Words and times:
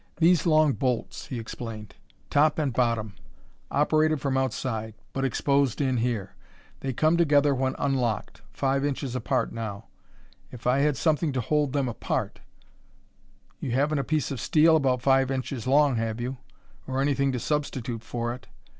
"These 0.17 0.47
long 0.47 0.73
bolts," 0.73 1.27
he 1.27 1.37
explained: 1.39 1.93
"top 2.31 2.57
and 2.57 2.73
bottom; 2.73 3.13
operated 3.69 4.19
from 4.19 4.35
outside, 4.35 4.95
but 5.13 5.23
exposed 5.23 5.79
in 5.79 5.97
here. 5.97 6.33
They 6.79 6.91
come 6.91 7.17
together 7.17 7.53
when 7.53 7.75
unlocked; 7.77 8.41
five 8.51 8.83
inches 8.83 9.15
apart 9.15 9.51
now. 9.51 9.85
If 10.51 10.65
I 10.65 10.79
had 10.79 10.97
something 10.97 11.31
to 11.33 11.39
hold 11.41 11.73
them 11.73 11.87
apart 11.87 12.39
"You 13.59 13.73
haven't 13.73 13.99
a 13.99 14.03
piece 14.03 14.31
of 14.31 14.41
steel 14.41 14.75
about 14.75 15.03
five 15.03 15.29
inches 15.29 15.67
long, 15.67 15.97
have 15.97 16.19
you? 16.19 16.37
or 16.87 16.99
anything 16.99 17.31
to 17.33 17.39
substitute 17.39 18.01
for 18.01 18.33
it? 18.33 18.47